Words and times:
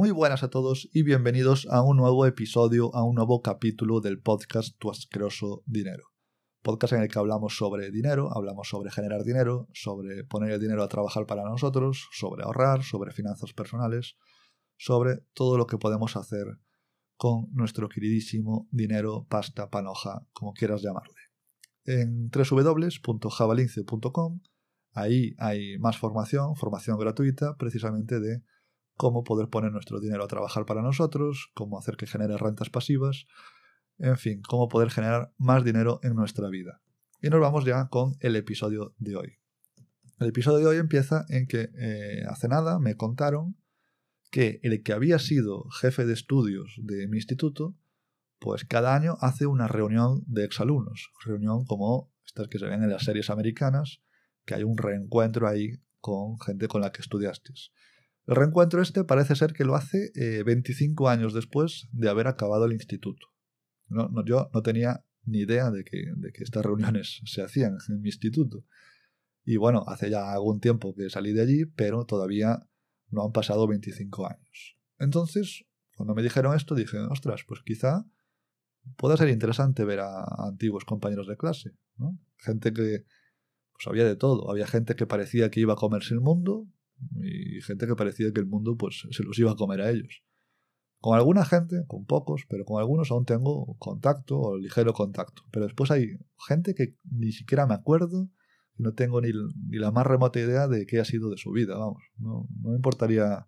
Muy 0.00 0.12
buenas 0.12 0.42
a 0.42 0.48
todos 0.48 0.88
y 0.94 1.02
bienvenidos 1.02 1.68
a 1.70 1.82
un 1.82 1.98
nuevo 1.98 2.24
episodio, 2.24 2.90
a 2.94 3.04
un 3.04 3.16
nuevo 3.16 3.42
capítulo 3.42 4.00
del 4.00 4.18
podcast 4.18 4.78
Tu 4.78 4.90
asqueroso 4.90 5.62
dinero. 5.66 6.04
Podcast 6.62 6.94
en 6.94 7.02
el 7.02 7.08
que 7.08 7.18
hablamos 7.18 7.58
sobre 7.58 7.90
dinero, 7.90 8.34
hablamos 8.34 8.70
sobre 8.70 8.90
generar 8.90 9.24
dinero, 9.24 9.68
sobre 9.74 10.24
poner 10.24 10.52
el 10.52 10.60
dinero 10.60 10.82
a 10.82 10.88
trabajar 10.88 11.26
para 11.26 11.44
nosotros, 11.44 12.08
sobre 12.12 12.44
ahorrar, 12.44 12.82
sobre 12.82 13.12
finanzas 13.12 13.52
personales, 13.52 14.16
sobre 14.78 15.18
todo 15.34 15.58
lo 15.58 15.66
que 15.66 15.76
podemos 15.76 16.16
hacer 16.16 16.46
con 17.18 17.48
nuestro 17.52 17.90
queridísimo 17.90 18.68
dinero, 18.70 19.26
pasta, 19.28 19.68
panoja, 19.68 20.26
como 20.32 20.54
quieras 20.54 20.80
llamarle. 20.80 21.20
En 21.84 22.30
www.javalince.com 22.30 24.40
ahí 24.92 25.34
hay 25.36 25.78
más 25.78 25.98
formación, 25.98 26.56
formación 26.56 26.98
gratuita, 26.98 27.58
precisamente 27.58 28.18
de 28.18 28.42
cómo 29.00 29.24
poder 29.24 29.48
poner 29.48 29.72
nuestro 29.72 29.98
dinero 29.98 30.24
a 30.24 30.28
trabajar 30.28 30.66
para 30.66 30.82
nosotros, 30.82 31.50
cómo 31.54 31.78
hacer 31.78 31.96
que 31.96 32.06
genere 32.06 32.36
rentas 32.36 32.68
pasivas, 32.68 33.24
en 33.96 34.18
fin, 34.18 34.42
cómo 34.46 34.68
poder 34.68 34.90
generar 34.90 35.32
más 35.38 35.64
dinero 35.64 36.00
en 36.02 36.14
nuestra 36.14 36.50
vida. 36.50 36.82
Y 37.22 37.30
nos 37.30 37.40
vamos 37.40 37.64
ya 37.64 37.88
con 37.88 38.18
el 38.20 38.36
episodio 38.36 38.94
de 38.98 39.16
hoy. 39.16 39.38
El 40.18 40.28
episodio 40.28 40.58
de 40.58 40.66
hoy 40.66 40.76
empieza 40.76 41.24
en 41.30 41.46
que 41.46 41.70
eh, 41.78 42.24
hace 42.28 42.46
nada 42.48 42.78
me 42.78 42.94
contaron 42.94 43.56
que 44.30 44.60
el 44.64 44.82
que 44.82 44.92
había 44.92 45.18
sido 45.18 45.64
jefe 45.70 46.04
de 46.04 46.12
estudios 46.12 46.78
de 46.82 47.08
mi 47.08 47.16
instituto, 47.16 47.74
pues 48.38 48.66
cada 48.66 48.94
año 48.94 49.16
hace 49.22 49.46
una 49.46 49.66
reunión 49.66 50.24
de 50.26 50.44
exalumnos, 50.44 51.10
reunión 51.24 51.64
como 51.64 52.12
estas 52.26 52.48
que 52.48 52.58
se 52.58 52.66
ven 52.66 52.82
en 52.82 52.90
las 52.90 53.04
series 53.04 53.30
americanas, 53.30 54.02
que 54.44 54.56
hay 54.56 54.62
un 54.62 54.76
reencuentro 54.76 55.48
ahí 55.48 55.80
con 56.00 56.38
gente 56.38 56.68
con 56.68 56.82
la 56.82 56.92
que 56.92 57.00
estudiaste. 57.00 57.54
El 58.26 58.36
reencuentro 58.36 58.82
este 58.82 59.04
parece 59.04 59.34
ser 59.34 59.52
que 59.52 59.64
lo 59.64 59.74
hace 59.74 60.12
25 60.44 61.08
eh, 61.08 61.12
años 61.12 61.34
después 61.34 61.88
de 61.92 62.08
haber 62.08 62.26
acabado 62.26 62.66
el 62.66 62.72
instituto. 62.72 63.26
Yo 63.88 64.50
no 64.52 64.62
tenía 64.62 65.04
ni 65.24 65.40
idea 65.40 65.70
de 65.70 65.84
que, 65.84 66.04
de 66.16 66.32
que 66.32 66.44
estas 66.44 66.64
reuniones 66.64 67.20
se 67.24 67.42
hacían 67.42 67.76
en 67.88 68.00
mi 68.00 68.08
instituto. 68.08 68.64
Y 69.44 69.56
bueno, 69.56 69.84
hace 69.88 70.10
ya 70.10 70.32
algún 70.32 70.60
tiempo 70.60 70.94
que 70.94 71.10
salí 71.10 71.32
de 71.32 71.42
allí, 71.42 71.64
pero 71.64 72.04
todavía 72.04 72.66
no 73.08 73.24
han 73.24 73.32
pasado 73.32 73.66
25 73.66 74.26
años. 74.26 74.78
Entonces, 74.98 75.64
cuando 75.96 76.14
me 76.14 76.22
dijeron 76.22 76.54
esto, 76.54 76.74
dije, 76.74 76.98
ostras, 76.98 77.42
pues 77.46 77.60
quizá 77.64 78.06
pueda 78.96 79.16
ser 79.16 79.28
interesante 79.28 79.84
ver 79.84 80.00
a, 80.00 80.24
antiguos 80.38 80.84
compañeros 80.84 81.26
de 81.26 81.36
clase. 81.36 81.72
Gente 82.38 82.72
que, 82.72 83.04
pues 83.72 83.86
había 83.86 84.04
de 84.04 84.16
todo. 84.16 84.50
Había 84.50 84.66
gente 84.66 84.94
que 84.94 85.06
parecía 85.06 85.50
que 85.50 85.60
iba 85.60 85.74
a 85.74 85.76
comerse 85.76 86.14
el 86.14 86.20
mundo, 86.20 86.66
y 87.22 87.60
gente 87.62 87.86
que 87.86 87.96
parecía 87.96 88.32
que 88.32 88.40
el 88.40 88.46
mundo 88.46 88.76
pues 88.76 89.06
se 89.10 89.22
los 89.22 89.38
iba 89.38 89.52
a 89.52 89.56
comer 89.56 89.80
a 89.80 89.90
ellos. 89.90 90.22
Con 91.00 91.16
alguna 91.16 91.44
gente, 91.44 91.84
con 91.86 92.04
pocos, 92.04 92.44
pero 92.48 92.64
con 92.64 92.78
algunos 92.78 93.10
aún 93.10 93.24
tengo 93.24 93.74
contacto 93.78 94.38
o 94.38 94.58
ligero 94.58 94.92
contacto. 94.92 95.42
Pero 95.50 95.64
después 95.64 95.90
hay 95.90 96.18
gente 96.46 96.74
que 96.74 96.96
ni 97.10 97.32
siquiera 97.32 97.66
me 97.66 97.74
acuerdo 97.74 98.28
y 98.76 98.82
no 98.82 98.92
tengo 98.92 99.20
ni, 99.22 99.30
ni, 99.68 99.78
la 99.78 99.92
más 99.92 100.06
remota 100.06 100.38
idea 100.38 100.68
de 100.68 100.84
qué 100.84 101.00
ha 101.00 101.04
sido 101.04 101.30
de 101.30 101.38
su 101.38 101.52
vida, 101.52 101.78
vamos. 101.78 102.02
No, 102.18 102.46
me 102.62 102.74
importaría 102.76 103.46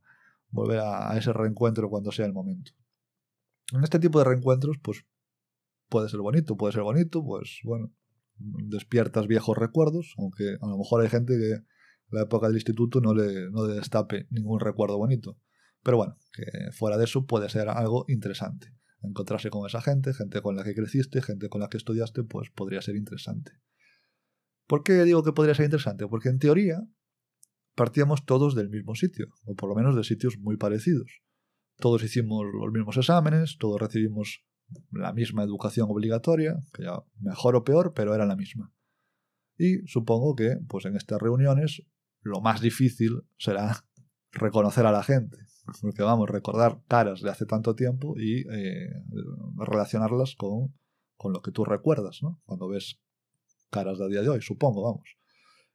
volver 0.49 0.79
a, 0.79 1.13
a 1.13 1.19
ese 1.19 1.33
reencuentro 1.33 1.91
cuando 1.91 2.11
sea 2.11 2.25
el 2.25 2.33
momento. 2.33 2.73
En 3.73 3.85
este 3.85 3.99
tipo 3.99 4.19
de 4.19 4.25
reencuentros, 4.25 4.79
pues 4.83 5.05
puede 5.91 6.09
ser 6.09 6.21
bonito, 6.21 6.57
puede 6.57 6.73
ser 6.73 6.83
bonito, 6.83 7.23
pues 7.23 7.61
bueno, 7.65 7.93
despiertas 8.39 9.27
viejos 9.27 9.59
recuerdos, 9.59 10.15
aunque 10.17 10.57
a 10.61 10.67
lo 10.67 10.79
mejor 10.79 11.03
hay 11.03 11.09
gente 11.09 11.35
que 11.35 11.65
la 12.13 12.23
época 12.23 12.47
del 12.47 12.57
instituto 12.57 13.01
no 13.01 13.15
le, 13.15 13.51
no 13.51 13.65
destape 13.65 14.27
ningún 14.31 14.61
recuerdo 14.61 14.99
bonito. 14.99 15.39
Pero 15.83 15.97
bueno, 15.97 16.17
que 16.33 16.71
fuera 16.73 16.97
de 16.97 17.05
eso 17.05 17.27
puede 17.27 17.49
ser 17.49 17.69
algo 17.69 18.05
interesante. 18.09 18.73
Encontrarse 19.03 19.51
con 19.51 19.67
esa 19.67 19.81
gente, 19.81 20.15
gente 20.15 20.41
con 20.43 20.55
la 20.55 20.63
que 20.63 20.75
creciste, 20.75 21.23
gente 21.23 21.49
con 21.49 21.61
la 21.61 21.69
que 21.69 21.77
estudiaste, 21.77 22.23
pues 22.23 22.51
podría 22.51 22.81
ser 22.83 22.95
interesante. 22.95 23.53
¿Por 24.67 24.85
qué 24.85 25.03
digo 25.05 25.25
que 25.25 25.33
podría 25.33 25.55
ser 25.55 25.65
interesante? 25.65 26.07
Porque 26.07 26.29
en 26.29 26.39
teoría 26.39 26.81
partíamos 27.75 28.25
todos 28.25 28.55
del 28.55 28.69
mismo 28.69 28.95
sitio, 28.95 29.29
o 29.45 29.55
por 29.55 29.69
lo 29.69 29.75
menos 29.75 29.97
de 29.97 30.05
sitios 30.05 30.39
muy 30.39 30.57
parecidos. 30.57 31.23
Todos 31.79 32.05
hicimos 32.05 32.45
los 32.53 32.73
mismos 32.73 32.97
exámenes, 32.97 33.57
todos 33.59 33.81
recibimos 33.81 34.45
la 34.91 35.13
misma 35.13 35.43
educación 35.43 35.89
obligatoria, 35.91 36.57
que 36.73 36.85
ya 36.85 37.03
mejor 37.19 37.57
o 37.57 37.65
peor, 37.65 37.93
pero 37.95 38.15
era 38.15 38.27
la 38.27 38.37
misma. 38.37 38.73
Y 39.59 39.79
supongo 39.87 40.35
que, 40.35 40.59
pues 40.69 40.85
en 40.85 40.97
estas 40.97 41.21
reuniones, 41.21 41.83
lo 42.23 42.41
más 42.41 42.61
difícil 42.61 43.23
será 43.39 43.85
reconocer 44.33 44.87
a 44.87 44.93
la 44.93 45.03
gente. 45.03 45.39
Porque 45.81 46.03
vamos, 46.03 46.29
recordar 46.29 46.81
caras 46.89 47.21
de 47.21 47.31
hace 47.31 47.47
tanto 47.47 47.77
tiempo 47.77 48.15
y 48.19 48.41
eh, 48.51 48.91
relacionarlas 49.57 50.35
con, 50.35 50.75
con, 51.17 51.33
lo 51.33 51.41
que 51.41 51.53
tú 51.53 51.65
recuerdas, 51.65 52.19
¿no? 52.21 52.41
Cuando 52.45 52.69
ves 52.69 52.99
caras 53.71 53.99
de 53.99 54.09
día 54.09 54.23
de 54.23 54.29
hoy, 54.29 54.43
supongo, 54.43 54.83
vamos. 54.83 55.17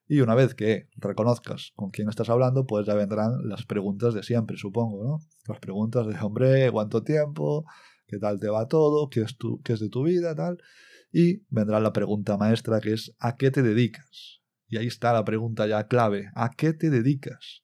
Y 0.10 0.22
una 0.22 0.36
vez 0.36 0.56
que 0.56 0.88
reconozcas 0.96 1.74
con 1.76 1.90
quién 1.90 2.10
estás 2.10 2.30
hablando, 2.30 2.66
pues 2.66 2.86
ya 2.86 2.96
vendrán 2.96 3.48
las 3.48 3.66
preguntas 3.66 4.14
de 4.14 4.24
siempre, 4.24 4.58
supongo, 4.58 5.04
¿no? 5.04 5.20
Las 5.48 5.60
preguntas 5.60 6.08
de, 6.08 6.18
hombre, 6.20 6.72
¿cuánto 6.72 7.04
tiempo? 7.04 7.66
¿Qué 8.08 8.18
tal 8.18 8.40
te 8.40 8.50
va 8.50 8.68
todo? 8.68 9.10
¿Qué 9.10 9.22
es, 9.22 9.38
qué 9.64 9.74
es 9.74 9.80
de 9.80 9.90
tu 9.90 10.04
vida? 10.04 10.34
Tal. 10.36 10.58
Y 11.12 11.44
vendrá 11.50 11.80
la 11.80 11.92
pregunta 11.92 12.38
maestra 12.38 12.80
que 12.80 12.94
es 12.94 13.14
¿a 13.20 13.36
qué 13.36 13.52
te 13.52 13.64
dedicas? 13.64 14.37
Y 14.68 14.78
ahí 14.78 14.88
está 14.88 15.14
la 15.14 15.24
pregunta 15.24 15.66
ya 15.68 15.88
clave. 15.88 16.32
¿A 16.36 16.52
qué 16.52 16.74
te 16.74 16.90
dedicas? 16.90 17.64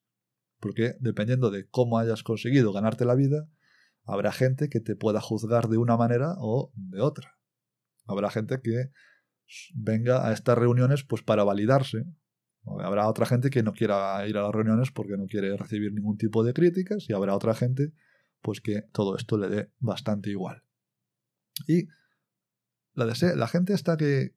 Porque 0.59 0.95
dependiendo 0.99 1.51
de 1.51 1.67
cómo 1.67 1.99
hayas 1.99 2.23
conseguido 2.23 2.71
ganarte 2.71 3.05
la 3.05 3.15
vida, 3.15 3.47
habrá 4.05 4.31
gente 4.31 4.69
que 4.69 4.79
te 4.79 4.95
pueda 4.95 5.19
juzgar 5.19 5.67
de 5.67 5.77
una 5.77 5.97
manera 5.97 6.35
o 6.37 6.71
de 6.75 7.01
otra. 7.01 7.37
Habrá 8.05 8.29
gente 8.29 8.59
que 8.61 8.91
venga 9.75 10.27
a 10.27 10.33
estas 10.33 10.57
reuniones 10.57 11.03
pues 11.03 11.21
para 11.23 11.43
validarse. 11.43 12.05
Habrá 12.65 13.09
otra 13.09 13.25
gente 13.25 13.49
que 13.49 13.63
no 13.63 13.73
quiera 13.73 14.25
ir 14.25 14.37
a 14.37 14.43
las 14.43 14.51
reuniones 14.51 14.91
porque 14.91 15.17
no 15.17 15.25
quiere 15.25 15.55
recibir 15.57 15.91
ningún 15.93 16.17
tipo 16.17 16.45
de 16.45 16.53
críticas 16.53 17.05
y 17.09 17.13
habrá 17.13 17.35
otra 17.35 17.53
gente 17.53 17.91
pues 18.41 18.61
que 18.61 18.83
todo 18.93 19.17
esto 19.17 19.37
le 19.37 19.49
dé 19.49 19.71
bastante 19.79 20.29
igual. 20.29 20.63
Y 21.67 21.87
la, 22.93 23.47
gente 23.47 23.73
está 23.73 23.97
que 23.97 24.33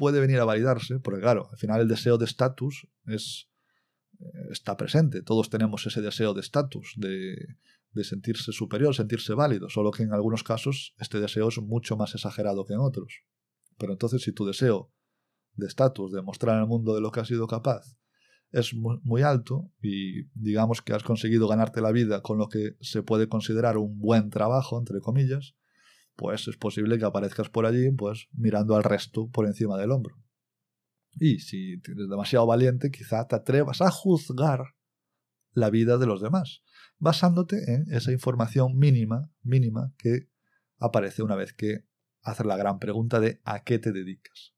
puede 0.00 0.18
venir 0.18 0.38
a 0.38 0.46
validarse, 0.46 0.98
porque 0.98 1.20
claro, 1.20 1.50
al 1.52 1.58
final 1.58 1.82
el 1.82 1.86
deseo 1.86 2.16
de 2.16 2.24
estatus 2.24 2.88
es 3.04 3.50
eh, 4.18 4.24
está 4.50 4.74
presente. 4.78 5.20
Todos 5.20 5.50
tenemos 5.50 5.86
ese 5.86 6.00
deseo 6.00 6.32
de 6.32 6.40
estatus, 6.40 6.94
de, 6.96 7.36
de, 7.92 8.04
sentirse 8.04 8.50
superior, 8.52 8.94
sentirse 8.94 9.34
válido, 9.34 9.68
solo 9.68 9.90
que 9.90 10.04
en 10.04 10.14
algunos 10.14 10.42
casos 10.42 10.94
este 10.98 11.20
deseo 11.20 11.48
es 11.48 11.58
mucho 11.58 11.98
más 11.98 12.14
exagerado 12.14 12.64
que 12.64 12.72
en 12.72 12.80
otros. 12.80 13.12
Pero 13.76 13.92
entonces 13.92 14.22
si 14.22 14.32
tu 14.32 14.46
deseo 14.46 14.90
de 15.56 15.66
estatus, 15.66 16.12
de 16.12 16.22
mostrar 16.22 16.56
al 16.56 16.66
mundo 16.66 16.94
de 16.94 17.02
lo 17.02 17.10
que 17.10 17.20
has 17.20 17.28
sido 17.28 17.46
capaz, 17.46 17.98
es 18.50 18.72
muy, 18.72 19.00
muy, 19.02 19.20
alto 19.20 19.70
y 19.82 20.30
digamos 20.32 20.80
que 20.80 20.94
has 20.94 21.02
conseguido 21.02 21.46
ganarte 21.46 21.82
la 21.82 21.92
vida 21.92 22.22
con 22.22 22.38
lo 22.38 22.48
que 22.48 22.78
se 22.80 23.02
puede 23.02 23.28
considerar 23.28 23.76
un 23.76 23.98
buen 23.98 24.30
trabajo, 24.30 24.78
entre 24.78 25.00
comillas, 25.00 25.56
pues 26.16 26.48
es 26.48 26.56
posible 26.56 26.98
que 26.98 27.04
aparezcas 27.04 27.48
por 27.48 27.66
allí 27.66 27.90
pues 27.90 28.28
mirando 28.32 28.76
al 28.76 28.84
resto 28.84 29.28
por 29.28 29.46
encima 29.46 29.78
del 29.78 29.90
hombro. 29.90 30.16
Y 31.12 31.40
si 31.40 31.80
eres 31.84 32.08
demasiado 32.08 32.46
valiente, 32.46 32.90
quizá 32.90 33.26
te 33.26 33.36
atrevas 33.36 33.80
a 33.80 33.90
juzgar 33.90 34.74
la 35.52 35.70
vida 35.70 35.98
de 35.98 36.06
los 36.06 36.20
demás, 36.20 36.62
basándote 36.98 37.72
en 37.72 37.92
esa 37.92 38.12
información 38.12 38.78
mínima, 38.78 39.30
mínima 39.42 39.92
que 39.98 40.28
aparece 40.78 41.22
una 41.22 41.34
vez 41.34 41.52
que 41.52 41.84
haces 42.22 42.46
la 42.46 42.56
gran 42.56 42.78
pregunta 42.78 43.20
de 43.20 43.40
¿a 43.44 43.64
qué 43.64 43.78
te 43.78 43.92
dedicas? 43.92 44.54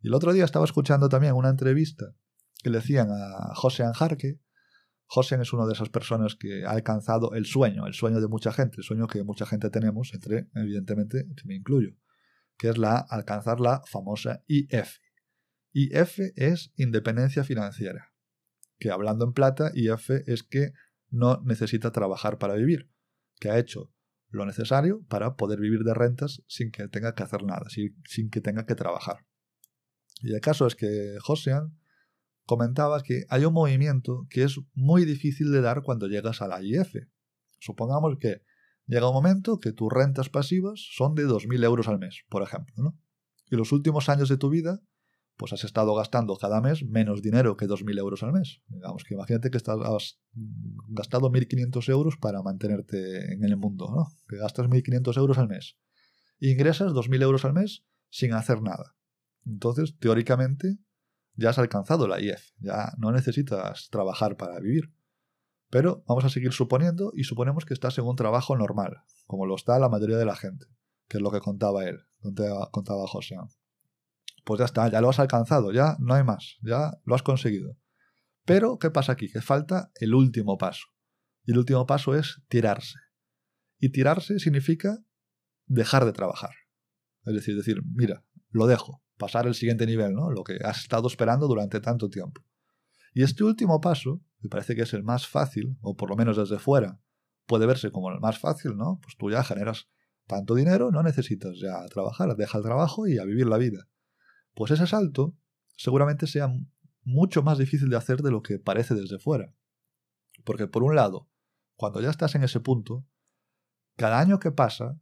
Y 0.00 0.08
el 0.08 0.14
otro 0.14 0.32
día 0.32 0.44
estaba 0.44 0.64
escuchando 0.64 1.08
también 1.08 1.34
una 1.34 1.50
entrevista 1.50 2.14
que 2.62 2.70
le 2.70 2.78
decían 2.78 3.08
a 3.10 3.54
José 3.54 3.84
Anjarque, 3.84 4.40
José 5.12 5.36
es 5.42 5.52
una 5.52 5.66
de 5.66 5.72
esas 5.72 5.88
personas 5.88 6.36
que 6.36 6.64
ha 6.64 6.70
alcanzado 6.70 7.32
el 7.34 7.44
sueño, 7.44 7.88
el 7.88 7.94
sueño 7.94 8.20
de 8.20 8.28
mucha 8.28 8.52
gente, 8.52 8.76
el 8.76 8.84
sueño 8.84 9.08
que 9.08 9.24
mucha 9.24 9.44
gente 9.44 9.68
tenemos, 9.68 10.14
entre, 10.14 10.46
evidentemente, 10.54 11.26
que 11.36 11.48
me 11.48 11.56
incluyo, 11.56 11.96
que 12.56 12.68
es 12.68 12.78
la 12.78 12.98
alcanzar 12.98 13.58
la 13.58 13.82
famosa 13.86 14.44
IF. 14.46 14.98
IF 15.72 16.20
es 16.36 16.72
independencia 16.76 17.42
financiera, 17.42 18.12
que 18.78 18.92
hablando 18.92 19.24
en 19.24 19.32
plata, 19.32 19.72
IF 19.74 20.10
es 20.28 20.44
que 20.44 20.74
no 21.08 21.42
necesita 21.44 21.90
trabajar 21.90 22.38
para 22.38 22.54
vivir, 22.54 22.88
que 23.40 23.50
ha 23.50 23.58
hecho 23.58 23.92
lo 24.28 24.46
necesario 24.46 25.04
para 25.08 25.34
poder 25.34 25.58
vivir 25.58 25.80
de 25.80 25.92
rentas 25.92 26.44
sin 26.46 26.70
que 26.70 26.86
tenga 26.86 27.16
que 27.16 27.24
hacer 27.24 27.42
nada, 27.42 27.68
sin, 27.68 28.00
sin 28.04 28.30
que 28.30 28.40
tenga 28.40 28.64
que 28.64 28.76
trabajar. 28.76 29.26
Y 30.20 30.34
el 30.34 30.40
caso 30.40 30.68
es 30.68 30.76
que 30.76 31.16
Josean 31.20 31.79
comentabas 32.50 33.04
que 33.04 33.26
hay 33.28 33.44
un 33.44 33.54
movimiento 33.54 34.26
que 34.28 34.42
es 34.42 34.58
muy 34.74 35.04
difícil 35.04 35.52
de 35.52 35.60
dar 35.60 35.82
cuando 35.82 36.08
llegas 36.08 36.42
a 36.42 36.48
la 36.48 36.60
IF. 36.60 36.96
Supongamos 37.60 38.16
que 38.18 38.42
llega 38.86 39.06
un 39.08 39.14
momento 39.14 39.60
que 39.60 39.72
tus 39.72 39.88
rentas 39.92 40.30
pasivas 40.30 40.84
son 40.90 41.14
de 41.14 41.28
2.000 41.28 41.64
euros 41.64 41.86
al 41.86 42.00
mes, 42.00 42.24
por 42.28 42.42
ejemplo, 42.42 42.74
¿no? 42.76 42.98
Y 43.52 43.54
los 43.54 43.70
últimos 43.70 44.08
años 44.08 44.28
de 44.28 44.36
tu 44.36 44.50
vida, 44.50 44.80
pues 45.36 45.52
has 45.52 45.62
estado 45.62 45.94
gastando 45.94 46.36
cada 46.36 46.60
mes 46.60 46.84
menos 46.84 47.22
dinero 47.22 47.56
que 47.56 47.68
2.000 47.68 47.98
euros 48.00 48.24
al 48.24 48.32
mes. 48.32 48.62
Digamos 48.66 49.04
que 49.04 49.14
imagínate 49.14 49.48
que 49.52 49.58
has 49.58 49.64
gastado 50.88 51.30
1.500 51.30 51.88
euros 51.88 52.16
para 52.16 52.42
mantenerte 52.42 53.32
en 53.32 53.44
el 53.44 53.56
mundo, 53.56 53.92
¿no? 53.94 54.08
Que 54.28 54.38
gastas 54.38 54.66
1.500 54.66 55.16
euros 55.18 55.38
al 55.38 55.46
mes. 55.46 55.76
Ingresas 56.40 56.90
2.000 56.94 57.22
euros 57.22 57.44
al 57.44 57.52
mes 57.52 57.84
sin 58.08 58.32
hacer 58.32 58.60
nada. 58.60 58.96
Entonces, 59.46 59.96
teóricamente, 60.00 60.78
ya 61.34 61.50
has 61.50 61.58
alcanzado 61.58 62.06
la 62.06 62.20
IEF, 62.20 62.50
ya 62.58 62.92
no 62.98 63.12
necesitas 63.12 63.88
trabajar 63.90 64.36
para 64.36 64.58
vivir. 64.60 64.92
Pero 65.70 66.02
vamos 66.06 66.24
a 66.24 66.28
seguir 66.28 66.52
suponiendo 66.52 67.12
y 67.14 67.24
suponemos 67.24 67.64
que 67.64 67.74
estás 67.74 67.96
en 67.98 68.04
un 68.04 68.16
trabajo 68.16 68.56
normal, 68.56 69.02
como 69.26 69.46
lo 69.46 69.54
está 69.54 69.78
la 69.78 69.88
mayoría 69.88 70.16
de 70.16 70.24
la 70.24 70.34
gente, 70.34 70.66
que 71.08 71.18
es 71.18 71.22
lo 71.22 71.30
que 71.30 71.40
contaba 71.40 71.84
él, 71.84 72.00
contaba 72.72 73.06
José. 73.06 73.36
Pues 74.44 74.58
ya 74.58 74.64
está, 74.64 74.88
ya 74.88 75.00
lo 75.00 75.10
has 75.10 75.20
alcanzado, 75.20 75.72
ya 75.72 75.96
no 76.00 76.14
hay 76.14 76.24
más, 76.24 76.58
ya 76.62 76.92
lo 77.04 77.14
has 77.14 77.22
conseguido. 77.22 77.76
Pero, 78.44 78.78
¿qué 78.78 78.90
pasa 78.90 79.12
aquí? 79.12 79.30
Que 79.30 79.40
falta 79.40 79.92
el 79.96 80.14
último 80.14 80.58
paso. 80.58 80.86
Y 81.44 81.52
el 81.52 81.58
último 81.58 81.86
paso 81.86 82.14
es 82.14 82.42
tirarse. 82.48 82.98
Y 83.78 83.90
tirarse 83.90 84.40
significa 84.40 84.98
dejar 85.66 86.04
de 86.04 86.12
trabajar. 86.12 86.50
Es 87.24 87.34
decir, 87.34 87.56
decir, 87.56 87.82
mira, 87.84 88.24
lo 88.48 88.66
dejo, 88.66 89.02
pasar 89.20 89.46
el 89.46 89.54
siguiente 89.54 89.86
nivel, 89.86 90.14
¿no? 90.14 90.30
Lo 90.30 90.42
que 90.42 90.58
has 90.64 90.78
estado 90.80 91.06
esperando 91.06 91.46
durante 91.46 91.78
tanto 91.78 92.08
tiempo. 92.08 92.42
Y 93.12 93.22
este 93.22 93.44
último 93.44 93.80
paso, 93.80 94.22
me 94.40 94.48
parece 94.48 94.74
que 94.74 94.82
es 94.82 94.94
el 94.94 95.04
más 95.04 95.28
fácil, 95.28 95.76
o 95.82 95.94
por 95.94 96.08
lo 96.08 96.16
menos 96.16 96.38
desde 96.38 96.58
fuera, 96.58 96.98
puede 97.46 97.66
verse 97.66 97.92
como 97.92 98.10
el 98.10 98.18
más 98.18 98.38
fácil, 98.38 98.76
¿no? 98.76 98.98
Pues 99.02 99.16
tú 99.18 99.30
ya 99.30 99.44
generas 99.44 99.88
tanto 100.26 100.54
dinero, 100.54 100.90
no 100.90 101.02
necesitas 101.02 101.58
ya 101.60 101.84
trabajar, 101.88 102.34
deja 102.34 102.56
el 102.58 102.64
trabajo 102.64 103.06
y 103.06 103.18
a 103.18 103.24
vivir 103.24 103.46
la 103.46 103.58
vida. 103.58 103.88
Pues 104.54 104.70
ese 104.70 104.86
salto 104.86 105.36
seguramente 105.76 106.26
sea 106.26 106.48
mucho 107.02 107.42
más 107.42 107.58
difícil 107.58 107.90
de 107.90 107.96
hacer 107.96 108.22
de 108.22 108.30
lo 108.30 108.40
que 108.40 108.58
parece 108.58 108.94
desde 108.94 109.18
fuera. 109.18 109.52
Porque 110.44 110.66
por 110.66 110.82
un 110.82 110.94
lado, 110.94 111.28
cuando 111.74 112.00
ya 112.00 112.08
estás 112.08 112.34
en 112.36 112.44
ese 112.44 112.60
punto, 112.60 113.04
cada 113.96 114.18
año 114.18 114.38
que 114.38 114.50
pasa, 114.50 114.98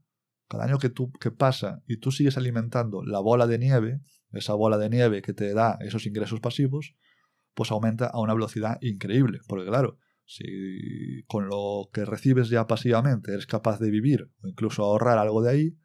cada 0.48 0.64
año 0.64 0.78
que, 0.78 0.88
tú, 0.88 1.12
que 1.12 1.30
pasa 1.30 1.82
y 1.86 1.98
tú 1.98 2.10
sigues 2.10 2.36
alimentando 2.36 3.02
la 3.02 3.20
bola 3.20 3.46
de 3.46 3.58
nieve, 3.58 4.00
esa 4.32 4.54
bola 4.54 4.78
de 4.78 4.90
nieve 4.90 5.22
que 5.22 5.34
te 5.34 5.52
da 5.52 5.78
esos 5.80 6.06
ingresos 6.06 6.40
pasivos, 6.40 6.94
pues 7.54 7.70
aumenta 7.70 8.06
a 8.06 8.20
una 8.20 8.34
velocidad 8.34 8.78
increíble. 8.80 9.40
Porque 9.46 9.66
claro, 9.66 9.98
si 10.24 11.22
con 11.26 11.48
lo 11.48 11.90
que 11.92 12.04
recibes 12.04 12.48
ya 12.48 12.66
pasivamente 12.66 13.32
eres 13.32 13.46
capaz 13.46 13.78
de 13.78 13.90
vivir 13.90 14.30
o 14.42 14.48
incluso 14.48 14.84
ahorrar 14.84 15.18
algo 15.18 15.42
de 15.42 15.50
ahí, 15.50 15.78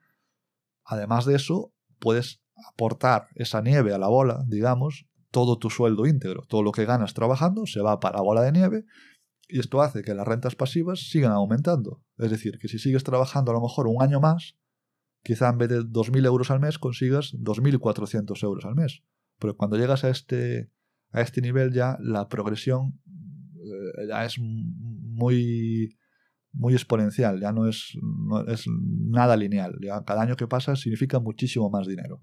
además 0.86 1.26
de 1.26 1.36
eso, 1.36 1.74
puedes 2.00 2.42
aportar 2.72 3.28
esa 3.36 3.62
nieve 3.62 3.94
a 3.94 3.98
la 3.98 4.08
bola, 4.08 4.44
digamos, 4.48 5.08
todo 5.32 5.58
tu 5.58 5.70
sueldo 5.70 6.06
íntegro, 6.06 6.44
todo 6.48 6.62
lo 6.62 6.72
que 6.72 6.86
ganas 6.86 7.14
trabajando 7.14 7.66
se 7.66 7.82
va 7.82 8.00
para 8.00 8.18
la 8.18 8.24
bola 8.24 8.42
de 8.44 8.52
nieve 8.52 8.86
y 9.54 9.60
esto 9.60 9.84
hace 9.84 10.02
que 10.02 10.16
las 10.16 10.28
rentas 10.28 10.56
pasivas 10.56 11.12
sigan 11.12 11.32
aumentando. 11.32 12.04
Es 12.18 12.32
decir, 12.32 12.58
que 12.58 12.68
si 12.68 12.80
sigues 12.80 13.04
trabajando 13.04 13.52
a 13.52 13.54
lo 13.54 13.62
mejor 13.62 13.86
un 13.86 14.02
año 14.02 14.20
más, 14.20 14.58
quizá 15.22 15.48
en 15.50 15.60
vez 15.60 15.70
de 15.70 15.82
2.000 15.82 16.26
euros 16.26 16.50
al 16.50 16.60
mes 16.60 16.80
consigas 16.80 17.36
2.400 17.36 18.44
euros 18.44 18.66
al 18.66 18.74
mes. 18.74 19.04
Pero 19.38 19.56
cuando 19.56 19.78
llegas 19.78 20.04
a 20.06 20.10
este, 20.10 20.72
a 21.12 21.22
este 21.22 21.40
nivel 21.40 21.72
ya 21.72 22.00
la 22.02 22.30
progresión 22.30 23.00
eh, 23.64 24.08
ya 24.08 24.26
es 24.26 24.40
muy, 24.40 26.00
muy 26.52 26.74
exponencial, 26.74 27.40
ya 27.40 27.52
no 27.52 27.68
es, 27.68 27.96
es 28.48 28.66
nada 28.68 29.38
lineal. 29.38 29.78
Cada 30.04 30.24
año 30.24 30.36
que 30.36 30.48
pasa 30.48 30.76
significa 30.76 31.20
muchísimo 31.20 31.70
más 31.70 31.86
dinero. 31.86 32.20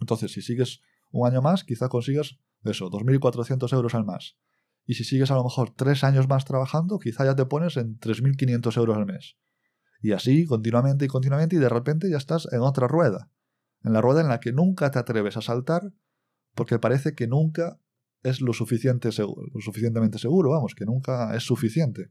Entonces, 0.00 0.32
si 0.32 0.40
sigues 0.40 0.80
un 1.10 1.28
año 1.28 1.42
más, 1.42 1.64
quizá 1.64 1.90
consigas 1.90 2.38
eso, 2.64 2.90
2.400 2.90 3.74
euros 3.74 3.94
al 3.94 4.06
mes. 4.06 4.38
Y 4.86 4.94
si 4.94 5.04
sigues 5.04 5.30
a 5.30 5.34
lo 5.34 5.44
mejor 5.44 5.70
tres 5.70 6.04
años 6.04 6.28
más 6.28 6.44
trabajando, 6.44 6.98
quizá 6.98 7.24
ya 7.24 7.36
te 7.36 7.46
pones 7.46 7.76
en 7.76 7.98
3.500 7.98 8.76
euros 8.76 8.96
al 8.96 9.06
mes. 9.06 9.36
Y 10.00 10.12
así, 10.12 10.46
continuamente 10.46 11.04
y 11.04 11.08
continuamente, 11.08 11.56
y 11.56 11.58
de 11.58 11.68
repente 11.68 12.10
ya 12.10 12.16
estás 12.16 12.48
en 12.52 12.60
otra 12.60 12.88
rueda. 12.88 13.30
En 13.82 13.92
la 13.92 14.00
rueda 14.00 14.20
en 14.20 14.28
la 14.28 14.40
que 14.40 14.52
nunca 14.52 14.90
te 14.90 14.98
atreves 14.98 15.36
a 15.36 15.42
saltar 15.42 15.92
porque 16.54 16.78
parece 16.78 17.14
que 17.14 17.26
nunca 17.26 17.78
es 18.22 18.40
lo, 18.40 18.52
suficiente 18.52 19.10
lo 19.18 19.60
suficientemente 19.60 20.18
seguro, 20.18 20.50
vamos, 20.50 20.74
que 20.74 20.84
nunca 20.84 21.34
es 21.34 21.44
suficiente. 21.44 22.10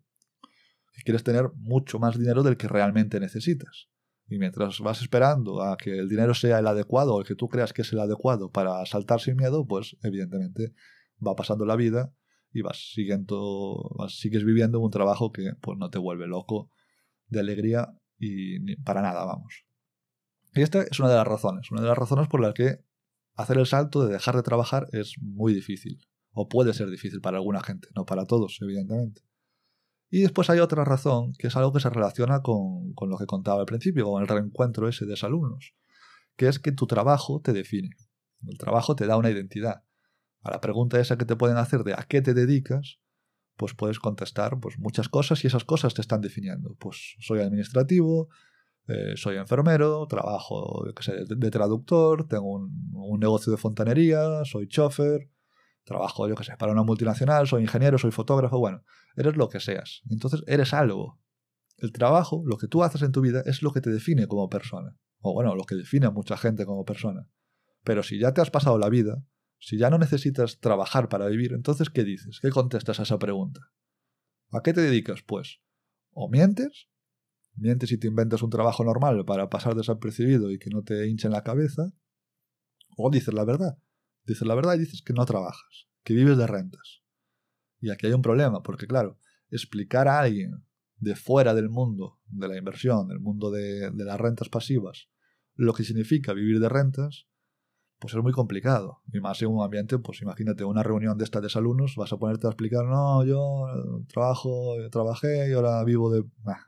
Que 0.94 1.04
quieres 1.04 1.24
tener 1.24 1.50
mucho 1.56 2.00
más 2.00 2.18
dinero 2.18 2.44
del 2.44 2.58
que 2.58 2.68
realmente 2.68 3.20
necesitas. 3.20 3.90
Y 4.28 4.38
mientras 4.38 4.80
vas 4.80 5.02
esperando 5.02 5.64
a 5.64 5.78
que 5.78 5.98
el 5.98 6.08
dinero 6.08 6.34
sea 6.34 6.60
el 6.60 6.68
adecuado 6.68 7.16
o 7.16 7.22
el 7.22 7.28
que 7.28 7.36
tú 7.36 7.48
creas 7.48 7.74
que 7.74 7.82
es 7.82 7.94
el 7.94 8.00
adecuado 8.00 8.52
para 8.52 8.86
saltar 8.86 9.20
sin 9.20 9.36
miedo, 9.36 9.66
pues 9.66 9.98
evidentemente 10.04 10.74
va 11.26 11.36
pasando 11.36 11.66
la 11.66 11.76
vida 11.76 12.14
y 12.52 12.62
vas 12.62 12.92
siguiendo, 12.94 13.96
sigues 14.10 14.44
viviendo 14.44 14.80
un 14.80 14.92
trabajo 14.92 15.32
que 15.32 15.52
pues 15.62 15.78
no 15.78 15.90
te 15.90 16.00
vuelve 16.00 16.28
loco 16.28 16.70
de 17.28 17.40
alegría 17.40 17.88
y 18.18 18.76
para 18.78 19.02
nada, 19.02 19.26
vamos. 19.26 19.66
Y 20.54 20.62
esta 20.62 20.82
es 20.82 21.00
una 21.00 21.10
de 21.10 21.16
las 21.16 21.28
razones, 21.28 21.72
una 21.72 21.82
de 21.82 21.88
las 21.88 21.98
razones 21.98 22.28
por 22.28 22.42
las 22.42 22.54
que 22.54 22.80
hacer 23.36 23.58
el 23.58 23.66
salto 23.66 24.06
de 24.06 24.14
dejar 24.14 24.36
de 24.36 24.44
trabajar 24.44 24.88
es 24.92 25.16
muy 25.22 25.54
difícil, 25.54 26.00
o 26.32 26.50
puede 26.50 26.74
ser 26.74 26.90
difícil 26.90 27.22
para 27.22 27.38
alguna 27.38 27.62
gente, 27.62 27.88
no 27.96 28.06
para 28.06 28.26
todos, 28.26 28.58
evidentemente. 28.62 29.22
Y 30.10 30.22
después 30.22 30.50
hay 30.50 30.60
otra 30.60 30.84
razón, 30.84 31.34
que 31.38 31.48
es 31.48 31.56
algo 31.56 31.72
que 31.72 31.80
se 31.80 31.90
relaciona 31.90 32.42
con, 32.42 32.94
lo 33.00 33.18
que 33.18 33.28
contaba 33.28 33.60
al 33.62 33.66
principio, 33.66 34.06
con 34.06 34.22
el 34.22 34.28
reencuentro 34.28 34.88
ese 34.88 35.06
de 35.06 35.16
alumnos, 35.22 35.76
que 36.36 36.48
es 36.48 36.60
que 36.60 36.72
tu 36.72 36.88
trabajo 36.88 37.42
te 37.42 37.54
define. 37.54 37.92
El 38.48 38.58
trabajo 38.58 38.96
te 38.96 39.06
da 39.06 39.18
una 39.18 39.30
identidad. 39.30 39.84
A 40.42 40.52
la 40.52 40.62
pregunta 40.62 41.00
esa 41.00 41.18
que 41.18 41.26
te 41.26 41.36
pueden 41.36 41.58
hacer 41.58 41.84
de 41.84 41.94
a 41.94 42.06
qué 42.08 42.22
te 42.22 42.34
dedicas, 42.34 43.00
pues 43.58 43.74
puedes 43.74 44.00
contestar 44.00 44.60
pues, 44.60 44.80
muchas 44.80 45.10
cosas 45.10 45.44
y 45.44 45.48
esas 45.48 45.66
cosas 45.66 45.94
te 45.94 46.02
están 46.02 46.22
definiendo. 46.22 46.76
Pues 46.80 47.16
soy 47.20 47.42
administrativo, 47.42 48.30
eh, 48.88 49.14
soy 49.18 49.36
enfermero, 49.36 50.08
trabajo 50.08 50.86
de, 50.86 51.52
traductor, 51.52 52.28
tengo 52.28 52.54
un, 52.54 52.92
un, 52.94 53.20
negocio 53.20 53.52
de 53.52 53.58
fontanería, 53.58 54.46
soy 54.46 54.68
chofer, 54.68 55.30
trabajo, 55.84 56.28
yo 56.28 56.36
qué 56.36 56.46
sé, 56.46 56.56
para 56.58 56.72
una 56.72 56.84
multinacional, 56.84 57.48
soy 57.48 57.64
ingeniero, 57.64 57.98
soy 57.98 58.12
fotógrafo, 58.12 58.58
bueno, 58.60 58.82
eres 59.18 59.36
lo 59.36 59.50
que 59.50 59.60
seas. 59.60 60.02
Entonces 60.10 60.42
eres 60.48 60.74
algo. 60.74 61.20
El 61.78 61.92
trabajo, 61.92 62.44
lo 62.46 62.58
que 62.58 62.68
tú 62.68 62.84
haces 62.84 63.02
en 63.02 63.12
tu 63.12 63.22
vida, 63.22 63.42
es 63.46 63.62
lo 63.62 63.72
que 63.74 63.82
te 63.82 63.90
define 63.90 64.28
como 64.28 64.50
persona. 64.50 64.96
O 65.22 65.34
bueno, 65.34 65.54
lo 65.56 65.66
que 65.66 65.76
define 65.76 66.08
a 66.08 66.12
mucha 66.12 66.38
gente 66.38 66.66
como 66.66 66.86
persona. 66.86 67.28
Pero 67.84 68.04
si 68.04 68.20
ya 68.20 68.34
te 68.34 68.42
has 68.42 68.50
pasado 68.50 68.78
la 68.78 68.90
vida, 68.90 69.22
si 69.60 69.78
ya 69.78 69.90
no 69.90 69.98
necesitas 69.98 70.60
trabajar 70.60 71.10
para 71.10 71.28
vivir, 71.28 71.54
entonces 71.54 71.90
¿qué 71.90 72.04
dices? 72.04 72.40
¿Qué 72.42 72.50
contestas 72.50 73.00
a 73.00 73.04
esa 73.04 73.20
pregunta? 73.20 73.62
¿A 74.52 74.62
qué 74.62 74.74
te 74.74 74.82
dedicas? 74.82 75.22
Pues, 75.22 75.62
o 76.12 76.30
mientes, 76.30 76.88
mientes 77.56 77.92
y 77.92 77.98
te 77.98 78.08
inventas 78.08 78.42
un 78.42 78.50
trabajo 78.50 78.84
normal 78.84 79.26
para 79.26 79.50
pasar 79.50 79.76
desapercibido 79.76 80.52
y 80.52 80.60
que 80.60 80.70
no 80.70 80.84
te 80.84 81.08
hinchen 81.08 81.32
la 81.32 81.44
cabeza, 81.44 81.94
o 82.98 83.10
dices 83.10 83.34
la 83.34 83.46
verdad. 83.46 83.78
Dices 84.26 84.48
la 84.48 84.56
verdad 84.56 84.76
y 84.76 84.80
dices 84.80 85.02
que 85.02 85.14
no 85.14 85.26
trabajas, 85.26 85.88
que 86.04 86.14
vives 86.14 86.38
de 86.38 86.48
rentas. 86.48 87.02
Y 87.80 87.92
aquí 87.92 88.08
hay 88.08 88.14
un 88.14 88.22
problema, 88.22 88.62
porque 88.62 88.88
claro, 88.88 89.20
explicar 89.50 90.08
a 90.08 90.20
alguien 90.20 90.66
de 90.98 91.16
fuera 91.16 91.54
del 91.54 91.70
mundo 91.70 92.20
de 92.28 92.48
la 92.48 92.58
inversión, 92.58 93.08
del 93.08 93.20
mundo 93.20 93.52
de, 93.52 93.92
las 93.94 94.20
rentas 94.20 94.50
pasivas, 94.50 95.10
lo 95.56 95.74
que 95.74 95.84
significa 95.84 96.34
vivir 96.34 96.60
de 96.60 96.70
rentas, 96.70 97.28
pues 98.00 98.14
es 98.14 98.24
muy 98.24 98.32
complicado. 98.32 99.02
Y 99.14 99.20
más 99.20 99.42
en 99.42 99.50
un 99.50 99.64
ambiente, 99.64 100.00
pues 100.00 100.22
imagínate 100.22 100.64
una 100.64 100.84
reunión 100.84 101.18
de 101.18 101.26
estas 101.26 101.42
de 101.42 101.60
alumnos, 101.60 101.96
vas 101.98 102.12
a 102.14 102.18
ponerte 102.18 102.48
a 102.48 102.50
explicar, 102.50 102.86
no, 102.86 103.24
yo 103.26 103.66
trabajo, 104.08 104.76
trabajé 104.92 105.50
y 105.50 105.54
ahora 105.54 105.84
vivo 105.84 106.10
de... 106.12 106.24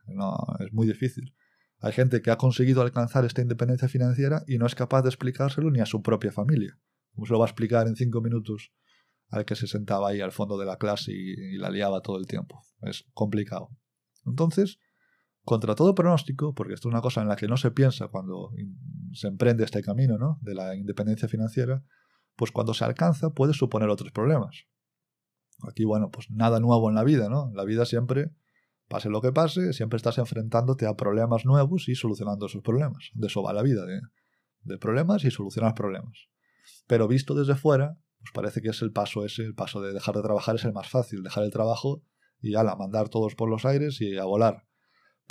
no, 0.08 0.36
es 0.60 0.72
muy 0.74 0.86
difícil. 0.86 1.34
Hay 1.80 1.94
gente 1.94 2.22
que 2.22 2.30
ha 2.30 2.38
conseguido 2.38 2.82
alcanzar 2.82 3.26
esta 3.26 3.42
independencia 3.42 3.88
financiera 3.88 4.44
y 4.48 4.60
no 4.60 4.68
es 4.68 4.76
capaz 4.76 5.02
de 5.02 5.10
explicárselo 5.10 5.72
ni 5.72 5.80
a 5.80 5.88
su 5.88 6.04
propia 6.04 6.32
familia. 6.32 6.78
¿Cómo 7.16 7.26
se 7.26 7.34
lo 7.34 7.40
va 7.40 7.46
a 7.46 7.50
explicar 7.50 7.88
en 7.88 7.96
cinco 7.96 8.22
minutos 8.22 8.72
al 9.30 9.46
que 9.46 9.56
se 9.56 9.68
sentaba 9.68 10.10
ahí 10.10 10.22
al 10.22 10.32
fondo 10.32 10.58
de 10.60 10.66
la 10.66 10.78
clase 10.78 11.12
y, 11.12 11.58
la 11.58 11.72
liaba 11.72 12.02
todo 12.02 12.20
el 12.20 12.28
tiempo? 12.28 12.62
Es 12.82 13.06
complicado. 13.14 13.70
Entonces, 14.26 14.78
contra 15.44 15.76
todo 15.76 15.96
pronóstico, 15.96 16.54
porque 16.54 16.74
esto 16.74 16.88
es 16.88 16.94
una 16.94 17.02
cosa 17.02 17.22
en 17.22 17.28
la 17.28 17.36
que 17.36 17.48
no 17.48 17.58
se 17.58 17.72
piensa 17.72 18.08
cuando 18.08 18.52
se 19.14 19.28
emprende 19.28 19.64
este 19.64 19.82
camino 19.82 20.18
¿no? 20.18 20.40
de 20.42 20.54
la 20.54 20.76
independencia 20.76 21.28
financiera, 21.28 21.84
pues 22.36 22.52
cuando 22.52 22.74
se 22.74 22.86
alcanza 22.86 23.32
puede 23.32 23.54
suponer 23.54 23.90
otros 23.90 24.12
problemas. 24.12 24.66
Aquí, 25.68 25.84
bueno, 25.84 26.10
pues 26.10 26.30
nada 26.32 26.60
nuevo 26.60 26.90
en 26.90 26.96
la 26.96 27.04
vida, 27.04 27.30
¿no? 27.30 27.52
La 27.54 27.66
vida 27.66 27.86
siempre, 27.86 28.32
pase 28.88 29.10
lo 29.10 29.22
que 29.22 29.32
pase, 29.32 29.74
siempre 29.74 29.98
estás 29.98 30.18
enfrentándote 30.18 30.88
a 30.88 30.96
problemas 30.96 31.46
nuevos 31.46 31.88
y 31.88 31.96
solucionando 31.96 32.48
esos 32.48 32.64
problemas. 32.64 33.12
De 33.14 33.28
eso 33.28 33.44
va 33.44 33.54
la 33.54 33.62
vida, 33.62 33.86
de, 33.86 34.78
problemas 34.80 35.24
y 35.24 35.32
solucionar 35.32 35.76
problemas. 35.76 36.30
Pero 36.88 37.08
visto 37.08 37.36
desde 37.36 37.56
fuera, 37.56 37.98
pues 38.20 38.32
parece 38.34 38.62
que 38.62 38.70
es 38.70 38.82
el 38.82 38.92
paso 38.92 39.24
ese, 39.24 39.44
el 39.44 39.54
paso 39.54 39.82
de 39.82 39.94
dejar 39.94 40.16
de 40.16 40.22
trabajar 40.22 40.56
es 40.56 40.66
el 40.66 40.74
más 40.74 40.90
fácil, 40.90 41.24
dejar 41.24 41.44
el 41.44 41.52
trabajo 41.52 42.04
y 42.40 42.56
ala, 42.56 42.76
mandar 42.76 43.10
todos 43.10 43.36
por 43.36 43.50
los 43.50 43.66
aires 43.66 44.02
y 44.02 44.18
a 44.18 44.26
volar. 44.26 44.66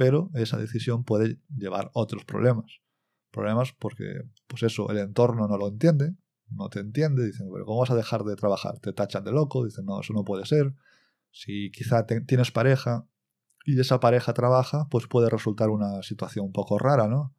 Pero 0.01 0.31
esa 0.33 0.57
decisión 0.57 1.05
puede 1.05 1.37
llevar 1.55 1.91
otros 1.93 2.25
problemas. 2.25 2.81
Problemas 3.31 3.75
porque, 3.79 4.23
pues 4.47 4.63
eso, 4.63 4.89
el 4.89 4.97
entorno 4.97 5.47
no 5.47 5.59
lo 5.59 5.69
entiende, 5.69 6.15
no 6.49 6.71
te 6.71 6.81
entiende, 6.81 7.27
dicen, 7.27 7.51
pero 7.53 7.67
¿cómo 7.67 7.81
vas 7.81 7.91
a 7.91 7.97
dejar 7.97 8.25
de 8.25 8.35
trabajar? 8.35 8.79
Te 8.79 8.95
tachan 8.95 9.25
de 9.25 9.33
loco, 9.33 9.63
dicen, 9.63 9.85
no, 9.85 10.01
eso 10.01 10.15
no 10.15 10.25
puede 10.25 10.47
ser. 10.47 10.73
Si 11.33 11.71
quizá 11.71 12.07
tienes 12.07 12.51
pareja 12.51 13.07
y 13.67 13.79
esa 13.79 14.01
pareja 14.01 14.33
trabaja, 14.33 14.89
pues 14.91 15.07
puede 15.07 15.29
resultar 15.29 15.69
una 15.69 16.03
situación 16.03 16.47
un 16.47 16.53
poco 16.53 16.79
rara, 16.79 17.07
¿no? 17.07 17.37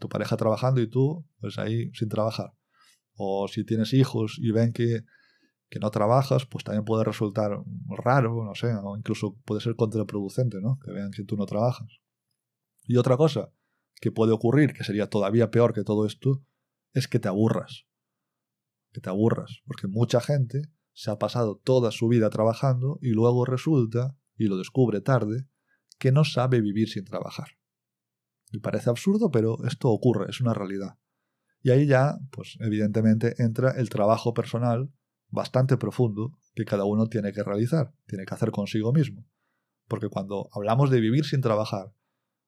Tu 0.00 0.08
pareja 0.08 0.38
trabajando 0.38 0.80
y 0.80 0.86
tú, 0.86 1.26
pues 1.40 1.58
ahí 1.58 1.92
sin 1.92 2.08
trabajar. 2.08 2.54
O 3.16 3.48
si 3.48 3.66
tienes 3.66 3.92
hijos 3.92 4.38
y 4.38 4.50
ven 4.50 4.72
que, 4.72 5.04
que 5.72 5.78
no 5.78 5.90
trabajas, 5.90 6.44
pues 6.44 6.64
también 6.64 6.84
puede 6.84 7.02
resultar 7.02 7.62
raro, 7.88 8.44
no 8.44 8.54
sé, 8.54 8.74
o 8.74 8.94
incluso 8.94 9.38
puede 9.46 9.62
ser 9.62 9.74
contraproducente, 9.74 10.60
¿no? 10.60 10.78
Que 10.84 10.92
vean 10.92 11.10
que 11.10 11.24
tú 11.24 11.34
no 11.38 11.46
trabajas. 11.46 11.88
Y 12.82 12.98
otra 12.98 13.16
cosa 13.16 13.54
que 13.98 14.12
puede 14.12 14.32
ocurrir, 14.32 14.74
que 14.74 14.84
sería 14.84 15.08
todavía 15.08 15.50
peor 15.50 15.72
que 15.72 15.82
todo 15.82 16.04
esto, 16.04 16.44
es 16.92 17.08
que 17.08 17.18
te 17.18 17.28
aburras. 17.28 17.86
Que 18.92 19.00
te 19.00 19.08
aburras, 19.08 19.62
porque 19.64 19.88
mucha 19.88 20.20
gente 20.20 20.60
se 20.92 21.10
ha 21.10 21.18
pasado 21.18 21.56
toda 21.56 21.90
su 21.90 22.06
vida 22.06 22.28
trabajando 22.28 22.98
y 23.00 23.12
luego 23.12 23.46
resulta, 23.46 24.18
y 24.36 24.48
lo 24.48 24.58
descubre 24.58 25.00
tarde, 25.00 25.48
que 25.98 26.12
no 26.12 26.24
sabe 26.24 26.60
vivir 26.60 26.90
sin 26.90 27.06
trabajar. 27.06 27.48
Y 28.50 28.58
parece 28.58 28.90
absurdo, 28.90 29.30
pero 29.30 29.56
esto 29.64 29.88
ocurre, 29.88 30.26
es 30.28 30.38
una 30.42 30.52
realidad. 30.52 30.98
Y 31.62 31.70
ahí 31.70 31.86
ya, 31.86 32.18
pues 32.30 32.58
evidentemente 32.60 33.42
entra 33.42 33.70
el 33.70 33.88
trabajo 33.88 34.34
personal 34.34 34.92
bastante 35.32 35.76
profundo 35.76 36.38
que 36.54 36.64
cada 36.64 36.84
uno 36.84 37.08
tiene 37.08 37.32
que 37.32 37.42
realizar, 37.42 37.92
tiene 38.06 38.24
que 38.24 38.34
hacer 38.34 38.52
consigo 38.52 38.92
mismo. 38.92 39.26
Porque 39.88 40.08
cuando 40.08 40.48
hablamos 40.52 40.90
de 40.90 41.00
vivir 41.00 41.24
sin 41.24 41.40
trabajar, 41.40 41.92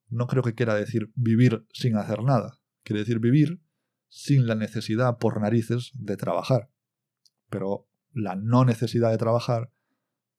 no 0.09 0.27
creo 0.29 0.43
que 0.43 0.55
quiera 0.55 0.75
decir 0.75 1.11
vivir 1.17 1.67
sin 1.73 1.97
hacer 1.97 2.23
nada, 2.23 2.61
quiere 2.85 3.01
decir 3.01 3.19
vivir 3.19 3.61
sin 4.09 4.47
la 4.47 4.55
necesidad 4.55 5.19
por 5.19 5.41
narices 5.41 5.91
de 5.95 6.17
trabajar. 6.17 6.71
Pero 7.49 7.89
la 8.13 8.37
no 8.37 8.65
necesidad 8.65 9.11
de 9.11 9.19
trabajar 9.19 9.73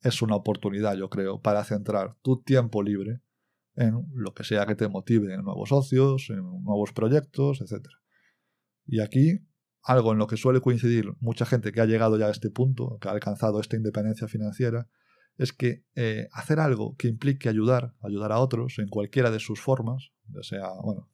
es 0.01 0.21
una 0.21 0.35
oportunidad, 0.35 0.95
yo 0.95 1.09
creo, 1.09 1.41
para 1.41 1.63
centrar 1.63 2.15
tu 2.21 2.41
tiempo 2.41 2.83
libre 2.83 3.21
en 3.75 4.05
lo 4.13 4.33
que 4.33 4.43
sea 4.43 4.65
que 4.67 4.75
te 4.75 4.87
motive, 4.87 5.33
en 5.33 5.43
nuevos 5.43 5.69
socios, 5.69 6.29
en 6.29 6.43
nuevos 6.63 6.93
proyectos, 6.93 7.59
etc. 7.59 7.87
Y 8.85 9.01
aquí, 9.01 9.39
algo 9.85 10.11
en 10.11 10.17
lo 10.17 10.25
que 10.25 10.35
suele 10.35 10.61
coincidir 10.61 11.13
mucha 11.19 11.45
gente 11.45 11.71
que 11.71 11.79
ha 11.79 11.85
llegado 11.85 12.17
ya 12.17 12.25
a 12.25 12.31
este 12.31 12.49
punto, 12.49 12.97
que 12.99 13.07
ha 13.07 13.11
alcanzado 13.11 13.61
esta 13.61 13.77
independencia 13.77 14.27
financiera, 14.27 14.87
es 15.37 15.53
que 15.53 15.83
eh, 15.95 16.27
hacer 16.31 16.59
algo 16.59 16.95
que 16.97 17.07
implique 17.07 17.49
ayudar, 17.49 17.93
ayudar 18.01 18.31
a 18.31 18.39
otros 18.39 18.79
en 18.79 18.87
cualquiera 18.87 19.29
de 19.29 19.39
sus 19.39 19.61
formas, 19.61 20.11
ya 20.27 20.41
sea, 20.41 20.69
bueno, 20.83 21.09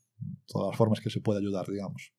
todas 0.46 0.70
las 0.70 0.78
formas 0.78 1.02
que 1.02 1.10
se 1.10 1.20
puede 1.20 1.40
ayudar, 1.40 1.68
digamos, 1.68 2.14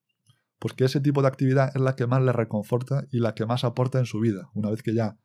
pues 0.59 0.75
que 0.75 0.85
ese 0.85 1.01
tipo 1.01 1.23
de 1.23 1.29
actividad 1.29 1.71
es 1.75 1.81
la 1.81 1.97
que 1.97 2.07
más 2.07 2.23
le 2.23 2.33
reconforta 2.33 3.07
y 3.11 3.21
la 3.21 3.35
que 3.35 3.47
más 3.47 3.65
aporta 3.65 3.99
en 3.99 4.07
su 4.07 4.21
vida. 4.21 4.51
Una 4.53 4.69
vez 4.69 4.83
que 4.83 4.95
ya 4.95 5.17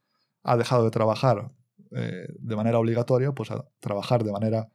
ha 0.43 0.55
dejado 0.55 0.85
de 0.85 0.91
trabajar 0.91 1.51
eh, 1.91 2.27
de 2.39 2.55
manera 2.55 2.79
obligatoria, 2.79 3.33
pues 3.33 3.51
a 3.51 3.65
trabajar 3.81 4.23
de 4.23 4.31
manera 4.31 4.69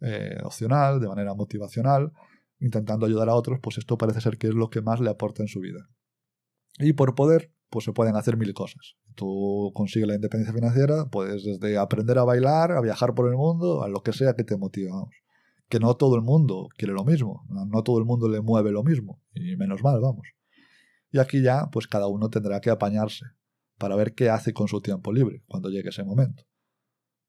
eh, 0.00 0.38
opcional, 0.42 1.00
de 1.00 1.08
manera 1.08 1.34
motivacional, 1.34 2.12
intentando 2.60 3.04
ayudar 3.04 3.28
a 3.28 3.34
otros, 3.34 3.58
pues 3.62 3.76
esto 3.78 3.98
parece 3.98 4.20
ser 4.22 4.38
que 4.38 4.48
es 4.48 4.54
lo 4.54 4.70
que 4.70 4.80
más 4.80 5.00
le 5.00 5.10
aporta 5.10 5.42
en 5.42 5.48
su 5.48 5.60
vida. 5.60 5.88
Y 6.78 6.92
por 6.92 7.14
poder, 7.14 7.52
pues 7.70 7.84
se 7.84 7.92
pueden 7.92 8.16
hacer 8.16 8.36
mil 8.36 8.54
cosas. 8.54 8.96
Tú 9.14 9.72
consigues 9.74 10.08
la 10.08 10.14
independencia 10.14 10.54
financiera, 10.54 11.06
puedes 11.06 11.44
desde 11.44 11.76
aprender 11.76 12.18
a 12.18 12.24
bailar, 12.24 12.72
a 12.72 12.80
viajar 12.80 13.14
por 13.14 13.28
el 13.28 13.36
mundo, 13.36 13.82
a 13.82 13.88
lo 13.88 14.02
que 14.02 14.12
sea 14.12 14.34
que 14.34 14.44
te 14.44 14.56
motive. 14.56 14.90
Que 15.68 15.80
no 15.80 15.94
todo 15.96 16.16
el 16.16 16.22
mundo 16.22 16.68
quiere 16.76 16.94
lo 16.94 17.04
mismo, 17.04 17.44
no 17.48 17.82
todo 17.82 17.98
el 17.98 18.04
mundo 18.04 18.28
le 18.28 18.40
mueve 18.40 18.70
lo 18.70 18.82
mismo, 18.84 19.20
y 19.34 19.56
menos 19.56 19.82
mal, 19.82 20.00
vamos. 20.00 20.28
Y 21.10 21.18
aquí 21.18 21.42
ya, 21.42 21.68
pues 21.70 21.86
cada 21.86 22.06
uno 22.06 22.30
tendrá 22.30 22.60
que 22.60 22.70
apañarse 22.70 23.26
para 23.76 23.96
ver 23.96 24.14
qué 24.14 24.30
hace 24.30 24.52
con 24.52 24.68
su 24.68 24.80
tiempo 24.80 25.12
libre 25.12 25.42
cuando 25.46 25.68
llegue 25.68 25.90
ese 25.90 26.04
momento. 26.04 26.44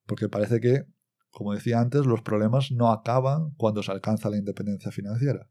Porque 0.05 0.29
parece 0.29 0.59
que, 0.59 0.85
como 1.31 1.53
decía 1.53 1.79
antes, 1.79 2.05
los 2.05 2.21
problemas 2.21 2.71
no 2.71 2.91
acaban 2.91 3.51
cuando 3.57 3.83
se 3.83 3.91
alcanza 3.91 4.29
la 4.29 4.37
independencia 4.37 4.91
financiera. 4.91 5.49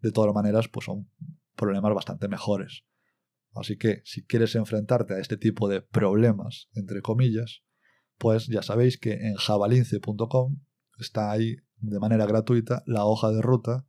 De 0.00 0.12
todas 0.12 0.34
maneras, 0.34 0.68
pues 0.68 0.86
son 0.86 1.10
problemas 1.56 1.94
bastante 1.94 2.28
mejores 2.28 2.84
Así 3.60 3.76
que 3.76 4.02
si 4.04 4.24
quieres 4.24 4.54
enfrentarte 4.54 5.14
a 5.14 5.18
este 5.18 5.36
tipo 5.36 5.68
de 5.68 5.82
problemas, 5.82 6.68
entre 6.74 7.02
comillas, 7.02 7.62
pues 8.18 8.46
ya 8.46 8.62
sabéis 8.62 8.98
que 8.98 9.12
en 9.12 9.36
javalince.com 9.36 10.58
está 10.98 11.30
ahí 11.30 11.56
de 11.76 12.00
manera 12.00 12.26
gratuita 12.26 12.82
la 12.86 13.04
hoja 13.04 13.30
de 13.30 13.42
ruta 13.42 13.86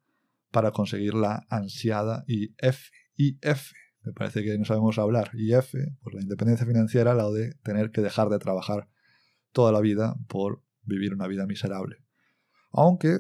para 0.52 0.72
conseguir 0.72 1.14
la 1.14 1.46
ansiada 1.50 2.24
IF. 2.28 2.90
IF, 3.16 3.72
me 4.04 4.14
parece 4.14 4.44
que 4.44 4.58
no 4.58 4.66
sabemos 4.66 4.98
hablar. 4.98 5.32
IF, 5.34 5.74
pues 6.02 6.16
la 6.16 6.22
independencia 6.22 6.66
financiera, 6.66 7.14
la 7.14 7.30
de 7.30 7.54
tener 7.64 7.92
que 7.92 8.02
dejar 8.02 8.30
de 8.30 8.40
trabajar 8.40 8.90
toda 9.52 9.72
la 9.72 9.82
vida 9.82 10.16
por 10.28 10.64
vivir 10.84 11.14
una 11.14 11.28
vida 11.28 11.46
miserable. 11.46 11.98
Aunque, 12.72 13.18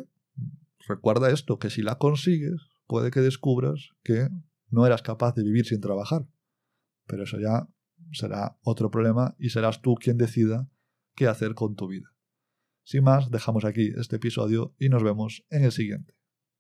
recuerda 0.88 1.32
esto, 1.32 1.60
que 1.60 1.70
si 1.70 1.82
la 1.82 1.96
consigues, 1.96 2.62
puede 2.88 3.12
que 3.12 3.22
descubras 3.22 3.90
que 4.04 4.30
no 4.70 4.86
eras 4.86 5.02
capaz 5.02 5.34
de 5.36 5.44
vivir 5.44 5.66
sin 5.66 5.82
trabajar. 5.82 6.26
Pero 7.10 7.24
eso 7.24 7.40
ya 7.40 7.68
será 8.12 8.58
otro 8.62 8.92
problema 8.92 9.36
y 9.40 9.50
serás 9.50 9.82
tú 9.82 9.96
quien 9.96 10.18
decida 10.18 10.70
qué 11.16 11.28
hacer 11.28 11.56
con 11.56 11.76
tu 11.76 11.88
vida. 11.88 12.14
Sin 12.84 13.04
más, 13.04 13.32
dejamos 13.32 13.66
aquí 13.66 13.92
este 13.98 14.18
episodio 14.18 14.76
y 14.78 14.90
nos 14.90 15.04
vemos 15.04 15.44
en 15.50 15.64
el 15.64 15.72
siguiente. 15.72 16.19